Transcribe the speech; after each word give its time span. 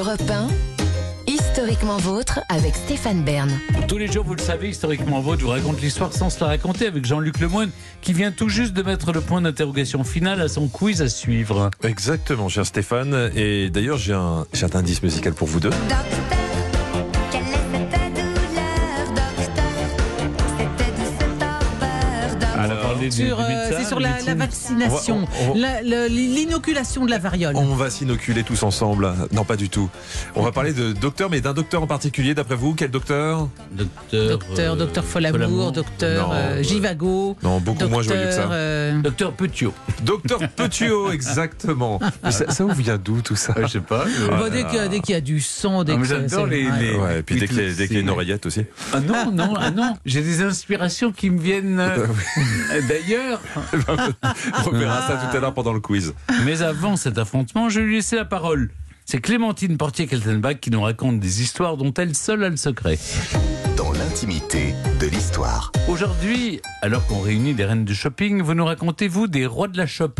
Europe 0.00 0.22
1, 0.30 1.30
historiquement 1.30 1.98
vôtre 1.98 2.40
avec 2.48 2.74
Stéphane 2.74 3.22
Bern. 3.22 3.50
Tous 3.86 3.98
les 3.98 4.10
jours, 4.10 4.24
vous 4.24 4.34
le 4.34 4.40
savez, 4.40 4.70
historiquement 4.70 5.20
vôtre, 5.20 5.40
je 5.40 5.44
vous 5.44 5.50
raconte 5.50 5.82
l'histoire 5.82 6.10
sans 6.14 6.30
se 6.30 6.40
la 6.40 6.46
raconter 6.46 6.86
avec 6.86 7.04
Jean-Luc 7.04 7.38
Lemoyne 7.38 7.70
qui 8.00 8.14
vient 8.14 8.32
tout 8.32 8.48
juste 8.48 8.72
de 8.72 8.82
mettre 8.82 9.12
le 9.12 9.20
point 9.20 9.42
d'interrogation 9.42 10.02
final 10.02 10.40
à 10.40 10.48
son 10.48 10.68
quiz 10.68 11.02
à 11.02 11.10
suivre. 11.10 11.70
Exactement, 11.84 12.48
cher 12.48 12.64
Stéphane. 12.64 13.30
Et 13.36 13.68
d'ailleurs, 13.68 13.98
j'ai 13.98 14.14
un, 14.14 14.46
j'ai 14.54 14.64
un 14.64 14.74
indice 14.74 15.02
musical 15.02 15.34
pour 15.34 15.48
vous 15.48 15.60
deux. 15.60 15.68
Docteur, 15.68 16.49
Sur, 23.10 23.40
euh, 23.40 23.44
c'est 23.70 23.84
sur 23.84 24.00
la, 24.00 24.10
vaccination, 24.34 25.26
l'inoculation 26.08 27.04
de 27.04 27.10
la 27.10 27.18
variole. 27.18 27.56
On 27.56 27.74
va 27.74 27.90
s'inoculer 27.90 28.42
tous 28.42 28.62
ensemble. 28.62 29.12
Non, 29.32 29.44
pas 29.44 29.56
du 29.56 29.68
tout. 29.68 29.88
On 30.34 30.42
va 30.42 30.52
parler 30.52 30.72
de 30.72 30.92
docteur, 30.92 31.30
mais 31.30 31.40
d'un 31.40 31.52
docteur 31.54 31.82
en 31.82 31.86
particulier, 31.86 32.34
d'après 32.34 32.54
vous. 32.56 32.74
Quel 32.74 32.90
docteur? 32.90 33.48
Docteur, 33.72 34.28
Docteur, 34.38 34.72
euh, 34.74 34.76
docteur 34.76 35.04
Folamour, 35.04 35.38
Folamour. 35.38 35.72
docteur 35.72 36.28
Non, 36.28 36.34
euh, 36.34 36.58
euh, 36.58 36.62
Givago. 36.62 37.36
Non, 37.42 37.60
beaucoup 37.60 37.86
moins 37.88 38.02
joyeux 38.02 38.22
que 38.26 38.30
ça. 38.32 38.36
docteur, 38.42 38.50
euh, 38.52 39.00
Docteur 39.00 39.32
Petiot. 39.32 39.74
Docteur 40.02 40.38
Petiot, 40.56 41.12
exactement. 41.12 42.00
Mais 42.24 42.30
ça, 42.32 42.50
ça 42.50 42.64
vous 42.64 42.74
vient 42.74 42.98
d'où 42.98 43.20
tout 43.22 43.36
ça? 43.36 43.54
Euh, 43.56 43.62
je 43.66 43.72
sais 43.72 43.80
pas. 43.80 44.04
bah, 44.28 44.50
dès 44.50 44.64
qu'il 44.64 44.76
y, 44.76 44.78
a- 44.78 44.88
dès 44.88 45.00
qu'il 45.00 45.14
y 45.14 45.18
a 45.18 45.20
du 45.20 45.40
sang, 45.40 45.84
dès 45.84 45.94
Ah, 45.94 46.04
j'adore 46.04 46.46
les- 46.46 46.66
ouais. 46.66 46.72
les- 46.80 46.90
Ouais, 46.96 47.18
et 47.20 47.22
puis 47.22 47.38
dès 47.38 47.46
qu'il 47.48 47.56
y, 47.58 47.60
a- 47.60 47.84
y 47.98 48.00
une 48.00 48.10
oreillette 48.10 48.46
aussi. 48.46 48.64
Ah 48.92 49.00
non, 49.00 49.30
non, 49.32 49.54
ah 49.58 49.70
non. 49.70 49.94
J'ai 50.06 50.22
des 50.22 50.42
inspirations 50.42 51.12
qui 51.12 51.30
me 51.30 51.40
viennent 51.40 51.80
d'ailleurs. 52.90 53.40
On 54.66 54.70
verra 54.70 55.06
ça 55.06 55.16
tout 55.16 55.36
à 55.36 55.40
l'heure 55.40 55.54
pendant 55.54 55.72
le 55.72 55.80
quiz. 55.80 56.14
Mais 56.44 56.62
avant 56.62 56.96
cet 56.96 57.18
affrontement, 57.18 57.68
je 57.68 57.80
lui 57.80 57.96
laissais 57.96 58.16
la 58.16 58.24
parole. 58.24 58.70
C'est 59.06 59.20
Clémentine 59.20 59.76
Portier-Keltenbach 59.76 60.60
qui 60.60 60.70
nous 60.70 60.82
raconte 60.82 61.20
des 61.20 61.42
histoires 61.42 61.76
dont 61.76 61.92
elle 61.94 62.14
seule 62.14 62.44
a 62.44 62.48
le 62.48 62.56
secret. 62.56 62.98
L'intimité 64.04 64.74
de 64.98 65.06
l'histoire. 65.08 65.70
Aujourd'hui, 65.86 66.62
alors 66.80 67.06
qu'on 67.06 67.20
réunit 67.20 67.52
des 67.52 67.66
reines 67.66 67.84
du 67.84 67.94
shopping, 67.94 68.40
vous 68.40 68.54
nous 68.54 68.64
racontez, 68.64 69.08
vous, 69.08 69.26
des 69.26 69.44
rois 69.44 69.68
de 69.68 69.76
la 69.76 69.86
shop, 69.86 70.14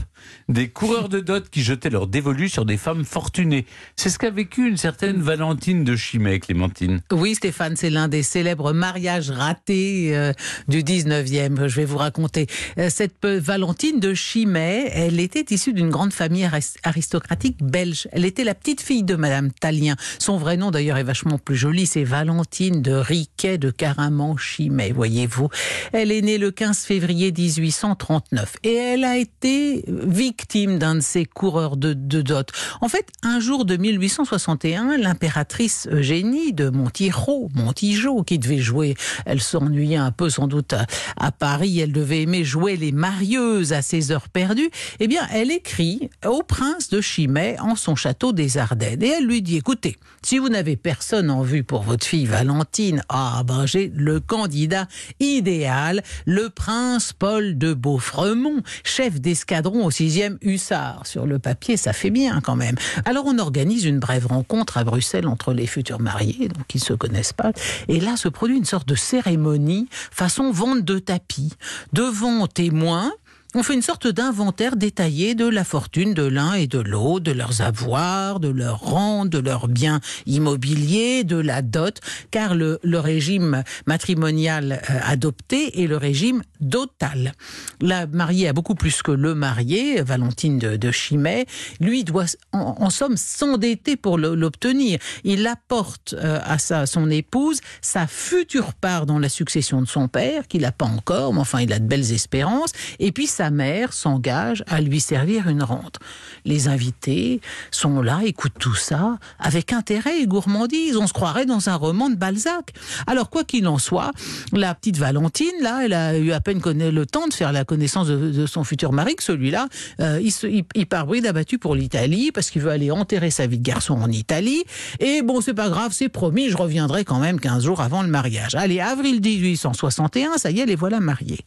des 0.51 0.69
coureurs 0.69 1.09
de 1.09 1.21
dot 1.21 1.49
qui 1.49 1.63
jetaient 1.63 1.89
leur 1.89 2.07
dévolu 2.07 2.51
sur 2.51 2.67
des 2.67 2.77
femmes 2.77 3.07
fortunées. 3.07 3.65
C'est 3.97 4.11
ce 4.11 4.19
qu'a 4.19 4.29
vécu 4.31 4.69
une 4.69 4.77
certaine 4.77 5.23
Valentine 5.23 5.83
de 5.85 5.97
Chimay, 5.97 6.41
Clémentine. 6.41 7.01
Oui, 7.11 7.35
Stéphane, 7.35 7.75
c'est 7.77 7.89
l'un 7.89 8.09
des 8.09 8.23
célèbres 8.23 8.75
mariages 8.75 9.31
ratés 9.31 10.15
euh, 10.15 10.35
du 10.69 10.83
19e. 10.83 11.67
Je 11.67 11.77
vais 11.77 11.87
vous 11.87 11.97
raconter. 11.97 12.49
Euh, 12.77 12.91
cette 12.91 13.17
pe- 13.19 13.39
Valentine 13.39 13.99
de 13.99 14.13
Chimay, 14.13 14.91
elle 14.93 15.21
était 15.21 15.47
issue 15.55 15.73
d'une 15.73 15.89
grande 15.89 16.13
famille 16.13 16.45
aris- 16.45 16.77
aristocratique 16.83 17.63
belge. 17.63 18.09
Elle 18.13 18.27
était 18.27 18.45
la 18.45 18.55
petite 18.55 18.83
fille 18.83 19.05
de 19.05 19.17
Madame 19.17 19.51
Talien. 19.53 19.97
Son 20.19 20.37
vrai 20.37 20.59
nom, 20.59 20.71
d'ailleurs, 20.71 20.99
est 20.99 21.03
vachement 21.03 21.39
plus 21.39 21.57
joli. 21.57 21.87
C'est 21.87 22.05
Valentine 22.05 22.83
de 22.83 22.93
Riquet 22.93 23.57
de 23.57 23.70
Caraman-Chimay, 23.71 24.93
voyez-vous. 24.93 25.49
Elle 25.93 26.13
est 26.13 26.23
née 26.23 26.39
le 26.39 26.51
15 26.51 26.79
février 26.79 27.33
1839 27.33 28.57
et 28.65 28.75
elle 28.75 29.05
a 29.05 29.17
été 29.17 29.85
victime 29.89 30.79
d'un 30.79 30.97
de 30.97 31.01
ces 31.01 31.25
coureurs 31.25 31.77
de, 31.77 31.93
de 31.93 32.23
dot. 32.23 32.51
En 32.81 32.89
fait, 32.89 33.07
un 33.23 33.41
jour 33.41 33.65
de 33.65 33.77
1861, 33.77 34.99
l'impératrice 34.99 35.89
Eugénie 35.91 36.53
de 36.53 36.71
Montijo, 36.71 37.49
Montijo, 37.55 38.23
qui 38.23 38.39
devait 38.39 38.59
jouer, 38.59 38.95
elle 39.27 39.41
s'ennuyait 39.41 39.97
un 39.97 40.13
peu 40.13 40.31
sans 40.31 40.47
doute 40.47 40.73
à, 40.73 40.87
à 41.17 41.33
Paris, 41.33 41.81
elle 41.81 41.93
devait 41.93 42.23
aimer 42.23 42.45
jouer 42.45 42.77
les 42.77 42.93
marieuses 42.93 43.73
à 43.73 43.83
ses 43.83 44.13
heures 44.13 44.29
perdues, 44.29 44.71
eh 44.99 45.09
bien, 45.09 45.27
elle 45.33 45.51
écrit 45.51 46.11
au 46.27 46.43
prince 46.43 46.89
de 46.91 47.01
Chimay 47.01 47.57
en 47.61 47.77
son 47.77 47.95
château 47.95 48.33
des 48.33 48.59
Ardennes. 48.59 49.03
Et 49.03 49.09
elle 49.09 49.27
lui 49.27 49.43
dit, 49.43 49.57
écoutez, 49.57 49.97
si 50.23 50.39
vous 50.39 50.49
n'avez 50.49 50.77
personne 50.77 51.31
en 51.31 51.43
vue 51.43 51.65
pour 51.65 51.83
votre 51.83 52.07
fille 52.07 52.27
Valentine, 52.27 53.03
ah 53.09 53.43
ben 53.45 53.60
j'ai 53.67 53.93
le 53.95 54.21
candidat 54.21 54.87
idéal, 55.19 56.03
le 56.27 56.51
prince 56.51 57.13
Paul 57.13 57.59
de 57.59 57.75
Beaufremont, 57.75 58.63
chef 58.85 59.21
d'escadron 59.21 59.85
au 59.85 59.91
6e 59.91 60.39
hussard. 60.43 61.07
Sur 61.07 61.27
le 61.27 61.39
papier, 61.39 61.77
ça 61.77 61.93
fait 61.93 62.11
bien 62.11 62.41
quand 62.41 62.57
même. 62.57 62.77
Alors 63.05 63.25
on 63.27 63.39
organise 63.39 63.85
une 63.85 63.99
brève 63.99 64.27
rencontre 64.27 64.79
à 64.79 64.85
Bruxelles 64.85 65.27
entre 65.27 65.53
les 65.53 65.67
futurs 65.67 66.01
mariés, 66.01 66.49
donc 66.49 66.75
ils 66.75 66.81
se 66.81 66.93
connaissent 66.93 67.33
pas. 67.33 67.53
Et 67.89 68.01
là 68.01 68.17
se 68.17 68.29
produit 68.29 68.57
une 68.57 68.65
sorte 68.65 68.89
de 68.89 68.95
cérémonie 68.95 69.89
façon 70.11 70.51
vente 70.51 70.85
de 70.85 70.99
tapis. 70.99 71.53
Devant 71.93 72.47
témoins, 72.47 73.13
on 73.55 73.63
fait 73.65 73.75
une 73.75 73.83
sorte 73.83 74.07
d'inventaire 74.07 74.77
détaillé 74.77 75.35
de 75.35 75.47
la 75.47 75.65
fortune 75.65 76.15
de 76.15 76.23
l'un 76.23 76.55
et 76.55 76.69
de 76.69 76.79
l'autre, 76.79 77.25
de 77.25 77.33
leurs 77.33 77.63
avoirs, 77.63 78.39
de 78.39 78.49
leurs 78.49 78.81
rentes, 78.81 79.29
de 79.29 79.39
leurs 79.39 79.67
biens 79.67 80.01
immobiliers, 80.27 81.25
de 81.25 81.37
la 81.37 81.61
dot, 81.61 82.01
car 82.31 82.55
le, 82.55 82.79
régime 82.85 83.65
matrimonial 83.87 84.83
euh, 84.91 84.99
adopté 85.03 85.83
est 85.83 85.87
le 85.87 85.97
régime 85.97 86.43
dotal. 86.61 87.33
La 87.81 88.07
mariée 88.07 88.49
a 88.49 88.53
beaucoup 88.53 88.75
plus 88.75 89.03
que 89.03 89.11
le 89.11 89.35
marié, 89.35 90.03
Valentine 90.03 90.59
de, 90.59 90.91
Chimay. 90.93 91.47
Lui 91.81 92.05
doit, 92.05 92.27
en, 92.53 92.77
en 92.79 92.91
somme, 92.91 93.17
s'endetter 93.17 93.97
pour 93.97 94.19
l'obtenir. 94.19 94.99
Il 95.25 95.47
apporte 95.47 96.15
euh, 96.15 96.39
à 96.45 96.59
sa, 96.59 96.87
son 96.87 97.11
épouse 97.11 97.61
sa 97.81 98.07
future 98.07 98.75
part 98.75 99.07
dans 99.07 99.19
la 99.19 99.29
succession 99.29 99.81
de 99.83 99.89
son 99.89 100.09
père, 100.09 100.47
qu'il 100.47 100.63
n'a 100.63 100.73
pas 100.73 100.87
encore, 100.87 101.33
mais 101.35 101.41
enfin, 101.41 101.61
il 101.61 101.73
a 101.73 101.79
de 101.79 101.87
belles 101.87 102.13
espérances. 102.13 102.73
Et 102.99 103.13
puis, 103.13 103.27
sa 103.41 103.49
mère 103.49 103.95
s'engage 103.95 104.63
à 104.69 104.83
lui 104.83 105.01
servir 105.01 105.49
une 105.49 105.63
rente. 105.63 105.99
Les 106.45 106.69
invités 106.69 107.41
sont 107.71 108.03
là, 108.03 108.21
écoutent 108.23 108.59
tout 108.59 108.75
ça 108.75 109.17
avec 109.39 109.73
intérêt 109.73 110.21
et 110.21 110.27
gourmandise. 110.27 110.99
On 110.99 111.07
se 111.07 111.15
croirait 111.15 111.47
dans 111.47 111.71
un 111.71 111.75
roman 111.75 112.11
de 112.11 112.17
Balzac. 112.17 112.75
Alors, 113.07 113.31
quoi 113.31 113.45
qu'il 113.45 113.67
en 113.67 113.79
soit, 113.79 114.11
la 114.53 114.75
petite 114.75 114.99
Valentine, 114.99 115.55
là, 115.63 115.81
elle 115.87 115.95
a 115.95 116.19
eu 116.19 116.33
à 116.33 116.41
peine 116.43 116.61
le 116.63 117.07
temps 117.07 117.29
de 117.29 117.33
faire 117.33 117.51
la 117.51 117.65
connaissance 117.65 118.09
de, 118.09 118.45
son 118.45 118.63
futur 118.63 118.93
mari, 118.93 119.17
que 119.17 119.23
celui-là, 119.23 119.69
euh, 120.01 120.21
il, 120.23 120.65
il 120.75 120.87
part 120.87 121.07
bride 121.07 121.25
abattu 121.25 121.57
pour 121.57 121.75
l'Italie 121.75 122.33
parce 122.33 122.51
qu'il 122.51 122.61
veut 122.61 122.71
aller 122.71 122.91
enterrer 122.91 123.31
sa 123.31 123.47
vie 123.47 123.59
de 123.59 123.65
garçon 123.65 123.95
en 123.95 124.11
Italie. 124.11 124.65
Et 124.99 125.23
bon, 125.23 125.41
c'est 125.41 125.55
pas 125.55 125.71
grave, 125.71 125.93
c'est 125.95 126.11
promis, 126.11 126.51
je 126.51 126.59
reviendrai 126.59 127.07
quand 127.07 127.21
même 127.21 127.41
15 127.41 127.65
jours 127.65 127.81
avant 127.81 128.03
le 128.03 128.09
mariage. 128.09 128.55
Allez, 128.55 128.81
avril 128.81 129.23
1861, 129.23 130.37
ça 130.37 130.51
y 130.51 130.61
est, 130.61 130.67
les 130.67 130.77
voilà 130.77 131.01
mariés. 131.01 131.41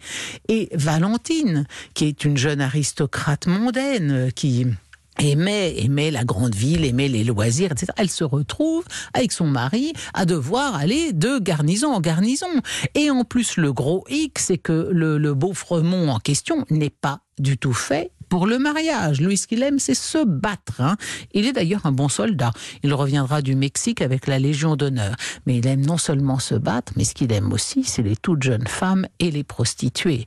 Et 0.48 0.70
Valentine, 0.74 1.68
qui 1.94 2.06
est 2.06 2.26
une 2.26 2.38
jeune 2.38 2.62
aristocrate 2.62 3.48
mondaine, 3.48 4.12
euh, 4.12 4.30
qui 4.30 4.66
aimait, 5.20 5.76
aimait 5.84 6.12
la 6.12 6.24
grande 6.24 6.56
ville, 6.56 6.86
aimait 6.86 7.08
les 7.08 7.24
loisirs, 7.24 7.72
etc. 7.72 7.88
Elle 7.98 8.10
se 8.10 8.24
retrouve 8.24 8.84
avec 9.14 9.32
son 9.32 9.48
mari 9.48 9.94
à 10.14 10.26
devoir 10.26 10.76
aller 10.76 11.14
de 11.14 11.40
garnison 11.40 11.94
en 11.94 12.02
garnison. 12.02 12.48
Et 12.96 13.10
en 13.10 13.24
plus, 13.24 13.58
le 13.58 13.74
gros 13.74 14.06
hic, 14.10 14.40
c'est 14.40 14.58
que 14.58 14.90
le, 14.92 15.18
le 15.18 15.34
Beaufremont 15.34 16.10
en 16.10 16.20
question 16.20 16.66
n'est 16.70 16.90
pas 16.90 17.22
du 17.40 17.58
tout 17.58 17.74
fait 17.74 18.12
pour 18.30 18.48
le 18.48 18.60
mariage. 18.60 19.22
Lui, 19.22 19.38
ce 19.38 19.48
qu'il 19.48 19.64
aime, 19.64 19.80
c'est 19.80 19.94
se 19.94 20.24
battre. 20.26 20.80
hein. 20.82 20.98
Il 21.34 21.46
est 21.46 21.54
d'ailleurs 21.54 21.86
un 21.86 21.92
bon 21.92 22.10
soldat. 22.10 22.52
Il 22.84 22.94
reviendra 22.94 23.42
du 23.42 23.56
Mexique 23.56 24.02
avec 24.02 24.28
la 24.28 24.40
Légion 24.40 24.76
d'honneur. 24.76 25.16
Mais 25.46 25.58
il 25.58 25.68
aime 25.68 25.86
non 25.86 25.98
seulement 25.98 26.40
se 26.40 26.56
battre, 26.56 26.94
mais 26.96 27.04
ce 27.04 27.14
qu'il 27.14 27.32
aime 27.32 27.52
aussi, 27.54 27.84
c'est 27.84 28.02
les 28.02 28.16
toutes 28.16 28.44
jeunes 28.44 28.68
femmes 28.68 29.08
et 29.20 29.32
les 29.32 29.44
prostituées. 29.44 30.26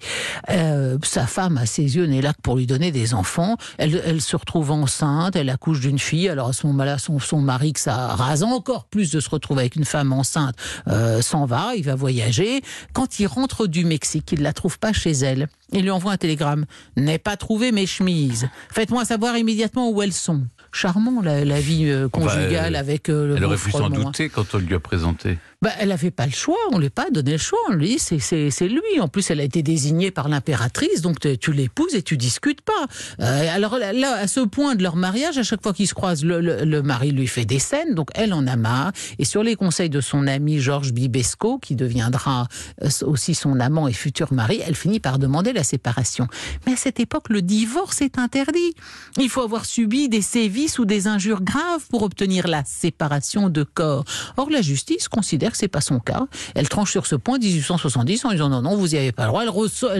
Euh, 0.50 0.98
sa 1.02 1.26
femme, 1.26 1.58
à 1.58 1.66
ses 1.66 1.96
yeux, 1.96 2.06
n'est 2.06 2.22
là 2.22 2.32
que 2.32 2.40
pour 2.42 2.56
lui 2.56 2.66
donner 2.66 2.92
des 2.92 3.14
enfants. 3.14 3.56
Elle, 3.78 4.00
elle 4.04 4.20
se 4.20 4.36
retrouve 4.36 4.70
enceinte, 4.70 5.36
elle 5.36 5.50
accouche 5.50 5.80
d'une 5.80 5.98
fille. 5.98 6.28
Alors 6.28 6.48
à 6.48 6.52
ce 6.52 6.66
moment-là, 6.66 6.98
son, 6.98 7.18
son 7.18 7.40
mari, 7.40 7.72
que 7.72 7.80
ça 7.80 8.08
rase 8.08 8.42
encore 8.42 8.84
plus 8.84 9.10
de 9.10 9.20
se 9.20 9.30
retrouver 9.30 9.60
avec 9.60 9.76
une 9.76 9.84
femme 9.84 10.12
enceinte, 10.12 10.54
euh, 10.88 11.22
s'en 11.22 11.46
va, 11.46 11.74
il 11.76 11.84
va 11.84 11.94
voyager. 11.94 12.62
Quand 12.92 13.18
il 13.18 13.26
rentre 13.26 13.66
du 13.66 13.84
Mexique, 13.84 14.32
il 14.32 14.38
ne 14.38 14.44
la 14.44 14.52
trouve 14.52 14.78
pas 14.78 14.92
chez 14.92 15.12
elle. 15.12 15.48
Il 15.72 15.82
lui 15.82 15.90
envoie 15.90 16.12
un 16.12 16.16
télégramme. 16.16 16.64
N'ai 16.96 17.18
pas 17.18 17.36
trouvé 17.36 17.72
mes 17.72 17.86
chemises. 17.86 18.48
Faites-moi 18.72 19.04
savoir 19.04 19.36
immédiatement 19.36 19.90
où 19.90 20.02
elles 20.02 20.12
sont. 20.12 20.46
Charmant 20.72 21.22
la, 21.22 21.44
la 21.44 21.60
vie 21.60 21.86
euh, 21.86 22.08
conjugale 22.08 22.76
euh, 22.76 22.78
avec 22.78 23.08
euh, 23.08 23.28
le 23.28 23.36
Elle 23.36 23.44
aurait 23.44 23.56
pu 23.56 23.70
s'en 23.70 23.86
hein. 23.86 23.90
douter 23.90 24.28
quand 24.28 24.54
on 24.54 24.58
lui 24.58 24.74
a 24.74 24.80
présenté. 24.80 25.38
Bah, 25.66 25.72
elle 25.80 25.88
n'avait 25.88 26.12
pas 26.12 26.26
le 26.26 26.32
choix, 26.32 26.54
on 26.70 26.76
ne 26.76 26.82
lui 26.82 26.86
a 26.86 26.90
pas 26.90 27.10
donné 27.10 27.32
le 27.32 27.38
choix. 27.38 27.58
On 27.68 27.72
lui 27.72 27.96
dit, 27.96 27.98
c'est, 27.98 28.68
lui. 28.68 29.00
En 29.00 29.08
plus, 29.08 29.32
elle 29.32 29.40
a 29.40 29.42
été 29.42 29.64
désignée 29.64 30.12
par 30.12 30.28
l'impératrice, 30.28 31.00
donc 31.02 31.18
tu, 31.40 31.52
l'épouses 31.52 31.96
et 31.96 32.02
tu 32.02 32.16
discutes 32.16 32.60
pas. 32.60 32.86
Euh, 33.18 33.52
alors 33.52 33.76
là, 33.76 34.14
à 34.14 34.28
ce 34.28 34.38
point 34.38 34.76
de 34.76 34.84
leur 34.84 34.94
mariage, 34.94 35.38
à 35.38 35.42
chaque 35.42 35.64
fois 35.64 35.72
qu'ils 35.72 35.88
se 35.88 35.94
croisent, 35.94 36.24
le 36.24 36.80
mari 36.82 37.10
lui 37.10 37.26
fait 37.26 37.44
des 37.44 37.58
scènes, 37.58 37.96
donc 37.96 38.10
elle 38.14 38.32
en 38.32 38.46
a 38.46 38.54
marre. 38.54 38.92
Et 39.18 39.24
sur 39.24 39.42
les 39.42 39.56
conseils 39.56 39.90
de 39.90 40.00
son 40.00 40.28
ami 40.28 40.60
Georges 40.60 40.92
Bibesco, 40.92 41.58
qui 41.58 41.74
deviendra 41.74 42.46
euh, 42.84 42.88
aussi 43.04 43.34
son 43.34 43.58
amant 43.58 43.88
et 43.88 43.92
futur 43.92 44.32
mari, 44.32 44.60
elle 44.64 44.76
finit 44.76 45.00
par 45.00 45.18
demander 45.18 45.52
la 45.52 45.64
séparation. 45.64 46.28
Mais 46.68 46.74
à 46.74 46.76
cette 46.76 47.00
époque, 47.00 47.28
le 47.28 47.42
divorce 47.42 48.02
est 48.02 48.20
interdit. 48.20 48.74
Il 49.18 49.28
faut 49.28 49.42
avoir 49.42 49.64
subi 49.64 50.08
des 50.08 50.22
sévices 50.22 50.78
ou 50.78 50.84
des 50.84 51.08
injures 51.08 51.42
graves 51.42 51.88
pour 51.90 52.04
obtenir 52.04 52.46
la 52.46 52.62
séparation 52.64 53.48
de 53.48 53.64
corps. 53.64 54.04
Or, 54.36 54.48
la 54.48 54.62
justice 54.62 55.08
considère 55.08 55.55
c'est 55.56 55.68
pas 55.68 55.80
son 55.80 55.98
cas. 55.98 56.26
Elle 56.54 56.68
tranche 56.68 56.90
sur 56.92 57.06
ce 57.06 57.16
point 57.16 57.38
1870 57.38 58.24
en 58.24 58.30
disant 58.32 58.48
non, 58.48 58.62
non, 58.62 58.76
vous 58.76 58.94
y 58.94 58.98
avez 58.98 59.12
pas 59.12 59.24
le 59.24 59.28
droit. 59.28 59.42
Elle, 59.42 59.48
ressort- 59.48 59.92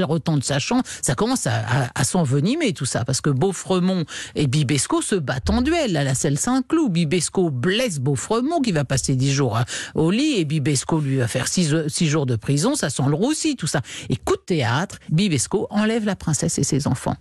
sa 0.43 0.59
chambre. 0.59 0.83
Ça 1.03 1.15
commence 1.15 1.47
à, 1.47 2.05
s'envenimer 2.05 2.73
tout 2.73 2.85
ça 2.85 3.05
parce 3.05 3.21
que 3.21 3.31
Beaufremont 3.31 4.05
et 4.35 4.47
Bibesco 4.47 5.03
se 5.03 5.15
battent 5.15 5.51
en 5.51 5.63
duel 5.63 5.97
à 5.97 6.05
la 6.05 6.15
selle 6.15 6.39
Saint-Cloud. 6.39 6.93
Bibesco 6.93 7.51
blesse 7.51 7.99
Beaufremont 7.99 8.61
qui 8.61 8.73
va 8.73 8.85
passer 8.85 9.17
10 9.17 9.33
jours 9.33 9.59
au 9.95 10.11
lit 10.11 10.35
et 10.37 10.45
Bibesco 10.45 11.01
lui 11.01 11.17
va 11.17 11.29
faire 11.29 11.49
6 11.49 11.87
jours 12.07 12.27
de 12.27 12.37
prison. 12.37 12.75
Ça 12.75 12.91
sent 12.91 13.03
le 13.09 13.15
roussi, 13.15 13.57
tout 13.57 13.67
ça. 13.67 13.81
Et 14.09 14.17
coup 14.17 14.37
de 14.37 14.43
théâtre, 14.47 14.99
Bibesco 15.11 15.67
enlève 15.71 16.05
la 16.05 16.17
princesse 16.17 16.59
et 16.59 16.65
ses 16.65 16.87
enfants. 16.87 17.17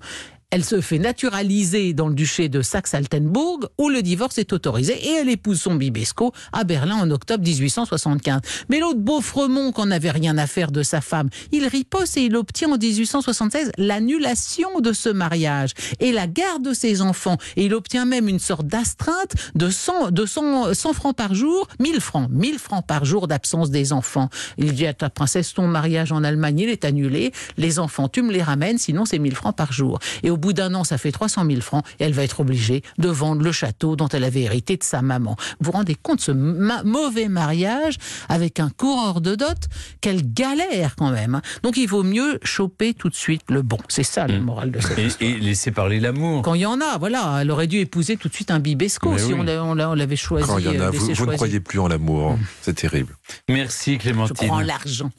Elle 0.51 0.63
se 0.63 0.79
fait 0.79 0.99
naturaliser 0.99 1.93
dans 1.93 2.07
le 2.07 2.13
duché 2.13 2.49
de 2.49 2.61
Saxe-Altenbourg 2.61 3.69
où 3.77 3.89
le 3.89 4.01
divorce 4.01 4.37
est 4.37 4.53
autorisé 4.53 4.93
et 4.93 5.13
elle 5.13 5.29
épouse 5.29 5.59
son 5.59 5.75
Bibesco 5.75 6.31
à 6.53 6.63
Berlin 6.63 6.95
en 6.95 7.11
octobre 7.11 7.43
1875. 7.43 8.41
Mais 8.69 8.79
l'autre 8.79 8.99
Beaufremont, 8.99 9.71
qu'on 9.71 9.87
n'avait 9.87 10.11
rien 10.11 10.37
à 10.37 10.47
faire 10.47 10.71
de 10.71 10.83
sa 10.83 11.01
femme, 11.01 11.29
il 11.51 11.67
riposte 11.67 12.17
et 12.17 12.25
il 12.25 12.35
obtient 12.35 12.71
en 12.71 12.77
1876 12.77 13.71
l'annulation 13.77 14.79
de 14.79 14.93
ce 14.93 15.09
mariage 15.09 15.71
et 15.99 16.11
la 16.11 16.27
garde 16.27 16.63
de 16.63 16.73
ses 16.73 17.01
enfants. 17.01 17.37
Et 17.55 17.65
il 17.65 17.73
obtient 17.73 18.05
même 18.05 18.29
une 18.29 18.39
sorte 18.39 18.67
d'astreinte 18.67 19.33
de 19.55 19.69
100, 19.69 20.11
de 20.11 20.25
100, 20.25 20.73
100 20.73 20.93
francs 20.93 21.15
par 21.15 21.33
jour, 21.33 21.67
1000 21.79 21.99
francs, 21.99 22.29
1000 22.31 22.59
francs 22.59 22.85
par 22.85 23.03
jour 23.03 23.27
d'absence 23.27 23.71
des 23.71 23.93
enfants. 23.93 24.29
Il 24.57 24.73
dit 24.73 24.87
à 24.87 24.93
ta 24.93 25.09
princesse, 25.09 25.53
ton 25.53 25.67
mariage 25.67 26.11
en 26.11 26.23
Allemagne, 26.23 26.59
il 26.59 26.69
est 26.69 26.85
annulé. 26.85 27.31
Les 27.57 27.79
enfants, 27.79 28.07
tu 28.07 28.21
me 28.21 28.31
les 28.31 28.43
ramènes, 28.43 28.77
sinon 28.77 29.05
c'est 29.05 29.19
1000 29.19 29.35
francs 29.35 29.55
par 29.55 29.73
jour. 29.73 29.99
Au 30.35 30.37
bout 30.37 30.51
d'un 30.53 30.73
an, 30.75 30.83
ça 30.83 30.97
fait 30.97 31.11
300 31.13 31.45
000 31.47 31.61
francs 31.61 31.83
et 31.99 32.03
elle 32.03 32.11
va 32.13 32.23
être 32.23 32.41
obligée 32.41 32.83
de 32.97 33.07
vendre 33.07 33.41
le 33.41 33.51
château 33.53 33.95
dont 33.95 34.09
elle 34.09 34.25
avait 34.25 34.41
hérité 34.41 34.75
de 34.75 34.83
sa 34.83 35.01
maman. 35.01 35.35
Vous 35.59 35.67
vous 35.67 35.71
rendez 35.71 35.95
compte 35.95 36.19
ce 36.19 36.31
ma- 36.31 36.83
mauvais 36.83 37.29
mariage 37.29 37.95
avec 38.29 38.59
un 38.59 38.69
coureur 38.69 39.21
de 39.21 39.35
dot? 39.35 39.57
Quelle 40.01 40.21
galère 40.33 40.95
quand 40.97 41.09
même. 41.11 41.35
hein. 41.35 41.41
Donc 41.63 41.77
il 41.77 41.87
vaut 41.87 42.03
mieux 42.03 42.37
choper 42.43 42.93
tout 42.93 43.09
de 43.09 43.15
suite 43.15 43.43
le 43.49 43.61
bon. 43.61 43.77
C'est 43.87 44.03
ça 44.03 44.27
le 44.27 44.39
Mm. 44.39 44.43
moral 44.43 44.71
de 44.71 44.79
cette 44.81 44.99
Et, 44.99 45.05
histoire. 45.05 45.29
et 45.31 45.37
laisser 45.39 45.71
parler 45.71 45.99
l'amour. 46.01 46.41
Quand 46.41 46.53
il 46.53 46.61
y 46.61 46.65
en 46.65 46.81
a, 46.81 46.97
voilà, 46.97 47.37
elle 47.41 47.49
aurait 47.51 47.67
dû 47.67 47.77
épouser 47.79 48.17
tout 48.17 48.27
de 48.27 48.33
suite 48.33 48.51
un 48.51 48.59
bibesco 48.59 49.11
Mais 49.11 49.19
si 49.19 49.27
oui. 49.33 49.39
on 49.39 49.43
l'a- 49.43 49.63
on 49.63 49.73
l'a- 49.73 49.89
on 49.89 49.93
l'avait 49.93 50.15
choisi. 50.17 50.45
Quand 50.47 50.57
il 50.57 50.65
y 50.65 50.67
en 50.69 50.73
euh, 50.81 50.89
a, 50.89 50.91
laissé 50.91 51.13
vous, 51.13 51.23
vous 51.25 51.31
ne 51.31 51.35
croyez 51.35 51.59
plus 51.61 51.79
en 51.79 51.87
l'amour. 51.87 52.31
hein. 52.31 52.39
C'est 52.61 52.73
terrible. 52.75 53.15
Merci 53.47 53.93
Je 53.93 53.99
Clémentine. 53.99 54.47
prends 54.47 54.59
l'argent. 54.59 55.11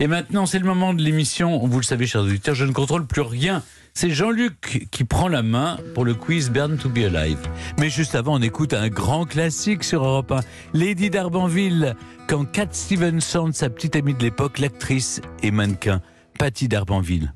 Et 0.00 0.06
maintenant, 0.06 0.46
c'est 0.46 0.58
le 0.58 0.66
moment 0.66 0.94
de 0.94 1.02
l'émission. 1.02 1.66
Vous 1.66 1.78
le 1.78 1.84
savez, 1.84 2.06
chers 2.06 2.22
auditeurs, 2.22 2.54
je 2.54 2.64
ne 2.64 2.72
contrôle 2.72 3.06
plus 3.06 3.22
rien. 3.22 3.62
C'est 3.94 4.10
Jean-Luc 4.10 4.88
qui 4.90 5.04
prend 5.04 5.28
la 5.28 5.42
main 5.42 5.78
pour 5.94 6.04
le 6.04 6.14
quiz 6.14 6.50
Burn 6.50 6.76
to 6.78 6.88
be 6.88 6.98
Alive. 6.98 7.38
Mais 7.78 7.90
juste 7.90 8.16
avant, 8.16 8.34
on 8.34 8.42
écoute 8.42 8.74
un 8.74 8.88
grand 8.88 9.24
classique 9.24 9.84
sur 9.84 10.04
Europe 10.04 10.32
1. 10.32 10.40
Lady 10.72 11.10
d'Arbanville, 11.10 11.94
quand 12.26 12.44
Cat 12.44 12.68
Stevenson, 12.72 13.50
sa 13.52 13.70
petite 13.70 13.94
amie 13.94 14.14
de 14.14 14.22
l'époque, 14.22 14.58
l'actrice 14.58 15.20
et 15.44 15.52
mannequin, 15.52 16.00
Patty 16.38 16.66
d'Arbanville. 16.66 17.32